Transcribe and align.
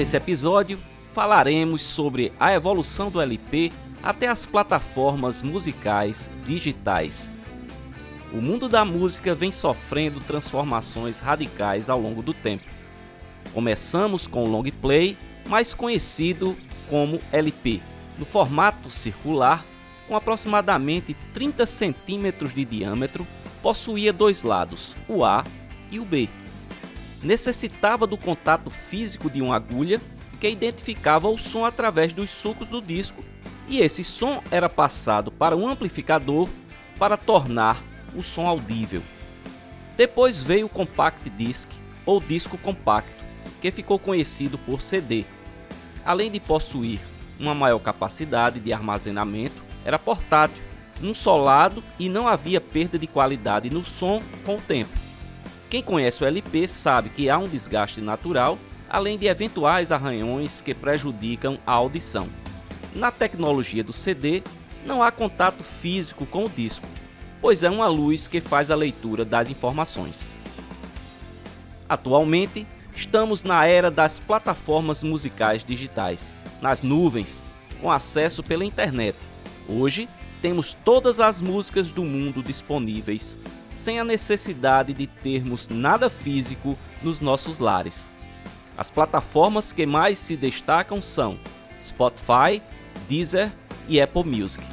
Nesse 0.00 0.16
episódio, 0.16 0.78
falaremos 1.12 1.82
sobre 1.82 2.32
a 2.40 2.54
evolução 2.54 3.10
do 3.10 3.20
LP 3.20 3.70
até 4.02 4.28
as 4.28 4.46
plataformas 4.46 5.42
musicais 5.42 6.30
digitais. 6.42 7.30
O 8.32 8.38
mundo 8.38 8.66
da 8.66 8.82
música 8.82 9.34
vem 9.34 9.52
sofrendo 9.52 10.18
transformações 10.20 11.18
radicais 11.18 11.90
ao 11.90 12.00
longo 12.00 12.22
do 12.22 12.32
tempo. 12.32 12.64
Começamos 13.52 14.26
com 14.26 14.42
o 14.42 14.48
long 14.48 14.64
play, 14.80 15.18
mais 15.46 15.74
conhecido 15.74 16.56
como 16.88 17.20
LP, 17.30 17.82
no 18.18 18.24
formato 18.24 18.88
circular, 18.90 19.62
com 20.08 20.16
aproximadamente 20.16 21.14
30 21.34 21.66
centímetros 21.66 22.54
de 22.54 22.64
diâmetro, 22.64 23.26
possuía 23.60 24.14
dois 24.14 24.44
lados, 24.44 24.96
o 25.06 25.26
A 25.26 25.44
e 25.90 26.00
o 26.00 26.06
B. 26.06 26.26
Necessitava 27.22 28.06
do 28.06 28.16
contato 28.16 28.70
físico 28.70 29.28
de 29.28 29.42
uma 29.42 29.56
agulha 29.56 30.00
que 30.40 30.48
identificava 30.48 31.28
o 31.28 31.38
som 31.38 31.64
através 31.64 32.12
dos 32.12 32.30
sucos 32.30 32.68
do 32.68 32.80
disco, 32.80 33.22
e 33.68 33.80
esse 33.80 34.02
som 34.02 34.42
era 34.50 34.68
passado 34.68 35.30
para 35.30 35.56
um 35.56 35.68
amplificador 35.68 36.48
para 36.98 37.16
tornar 37.16 37.82
o 38.14 38.22
som 38.22 38.46
audível. 38.46 39.02
Depois 39.96 40.40
veio 40.40 40.66
o 40.66 40.68
Compact 40.70 41.28
Disc 41.30 41.70
ou 42.06 42.20
disco 42.20 42.56
compacto, 42.56 43.12
que 43.60 43.70
ficou 43.70 43.98
conhecido 43.98 44.56
por 44.56 44.80
CD. 44.80 45.26
Além 46.04 46.30
de 46.30 46.40
possuir 46.40 47.00
uma 47.38 47.54
maior 47.54 47.78
capacidade 47.80 48.60
de 48.60 48.72
armazenamento, 48.72 49.62
era 49.84 49.98
portátil, 49.98 50.62
um 51.02 51.12
só 51.12 51.36
lado 51.36 51.84
e 51.98 52.08
não 52.08 52.26
havia 52.26 52.60
perda 52.60 52.98
de 52.98 53.06
qualidade 53.06 53.70
no 53.70 53.84
som 53.84 54.22
com 54.44 54.56
o 54.56 54.60
tempo. 54.60 55.09
Quem 55.70 55.84
conhece 55.84 56.22
o 56.24 56.26
LP 56.26 56.66
sabe 56.66 57.10
que 57.10 57.30
há 57.30 57.38
um 57.38 57.46
desgaste 57.46 58.00
natural 58.00 58.58
além 58.90 59.16
de 59.16 59.28
eventuais 59.28 59.92
arranhões 59.92 60.60
que 60.60 60.74
prejudicam 60.74 61.60
a 61.64 61.70
audição. 61.70 62.28
Na 62.92 63.12
tecnologia 63.12 63.84
do 63.84 63.92
CD, 63.92 64.42
não 64.84 65.00
há 65.00 65.12
contato 65.12 65.62
físico 65.62 66.26
com 66.26 66.46
o 66.46 66.48
disco, 66.48 66.86
pois 67.40 67.62
é 67.62 67.70
uma 67.70 67.86
luz 67.86 68.26
que 68.26 68.40
faz 68.40 68.68
a 68.68 68.74
leitura 68.74 69.24
das 69.24 69.48
informações. 69.48 70.28
Atualmente, 71.88 72.66
estamos 72.96 73.44
na 73.44 73.64
era 73.64 73.92
das 73.92 74.18
plataformas 74.18 75.04
musicais 75.04 75.62
digitais, 75.62 76.34
nas 76.60 76.82
nuvens, 76.82 77.40
com 77.80 77.92
acesso 77.92 78.42
pela 78.42 78.64
internet. 78.64 79.16
Hoje, 79.68 80.08
temos 80.42 80.76
todas 80.84 81.20
as 81.20 81.40
músicas 81.40 81.92
do 81.92 82.02
mundo 82.04 82.42
disponíveis, 82.42 83.38
sem 83.70 84.00
a 84.00 84.04
necessidade 84.04 84.92
de 84.92 85.06
termos 85.06 85.68
nada 85.68 86.10
físico 86.10 86.76
nos 87.02 87.20
nossos 87.20 87.58
lares. 87.58 88.12
As 88.76 88.90
plataformas 88.90 89.72
que 89.72 89.86
mais 89.86 90.18
se 90.18 90.36
destacam 90.36 91.00
são 91.00 91.38
Spotify, 91.80 92.60
Deezer 93.08 93.50
e 93.88 94.00
Apple 94.00 94.24
Music. 94.24 94.64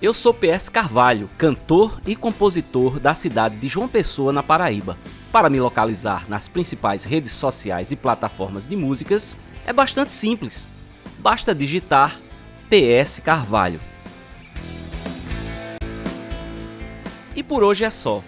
Eu 0.00 0.14
sou 0.14 0.32
PS 0.32 0.70
Carvalho, 0.70 1.28
cantor 1.36 2.00
e 2.06 2.16
compositor 2.16 2.98
da 2.98 3.12
cidade 3.12 3.56
de 3.56 3.68
João 3.68 3.86
Pessoa, 3.86 4.32
na 4.32 4.42
Paraíba. 4.42 4.96
Para 5.30 5.50
me 5.50 5.60
localizar 5.60 6.28
nas 6.28 6.48
principais 6.48 7.04
redes 7.04 7.32
sociais 7.32 7.92
e 7.92 7.96
plataformas 7.96 8.66
de 8.66 8.76
músicas 8.76 9.36
é 9.66 9.72
bastante 9.72 10.12
simples. 10.12 10.68
Basta 11.18 11.54
digitar 11.54 12.18
PS 12.70 13.20
Carvalho. 13.22 13.89
Por 17.50 17.64
hoje 17.64 17.82
é 17.82 17.90
só. 17.90 18.22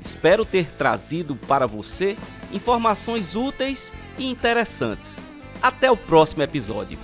Espero 0.00 0.44
ter 0.44 0.70
trazido 0.70 1.34
para 1.34 1.66
você 1.66 2.16
informações 2.52 3.34
úteis 3.34 3.92
e 4.16 4.30
interessantes. 4.30 5.24
Até 5.60 5.90
o 5.90 5.96
próximo 5.96 6.44
episódio. 6.44 6.96